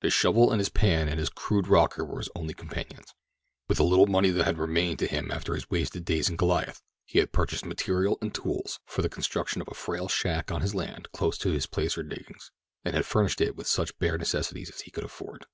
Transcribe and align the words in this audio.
His 0.00 0.14
shovel 0.14 0.52
and 0.52 0.58
his 0.58 0.70
pan 0.70 1.06
and 1.06 1.18
his 1.18 1.28
crude 1.28 1.68
rocker 1.68 2.02
were 2.02 2.16
his 2.16 2.30
only 2.34 2.54
companions. 2.54 3.12
With 3.68 3.76
the 3.76 3.84
little 3.84 4.06
money 4.06 4.30
that 4.30 4.44
had 4.44 4.56
remained 4.56 4.98
to 5.00 5.06
him 5.06 5.30
after 5.30 5.54
his 5.54 5.68
wasted 5.68 6.02
days 6.06 6.30
in 6.30 6.36
Goliath 6.36 6.80
he 7.04 7.18
had 7.18 7.30
purchased 7.30 7.66
material 7.66 8.16
and 8.22 8.34
tools 8.34 8.80
for 8.86 9.02
the 9.02 9.10
construction 9.10 9.60
of 9.60 9.68
a 9.68 9.74
frail 9.74 10.08
shack 10.08 10.50
on 10.50 10.62
his 10.62 10.74
land 10.74 11.08
close 11.12 11.36
to 11.36 11.50
his 11.50 11.66
placer 11.66 12.02
diggings, 12.02 12.50
and 12.86 12.94
had 12.94 13.04
furnished 13.04 13.42
it 13.42 13.54
with 13.54 13.66
such 13.66 13.98
bare 13.98 14.16
necessities 14.16 14.70
as 14.70 14.80
he 14.80 14.90
could 14.90 15.04
afford. 15.04 15.44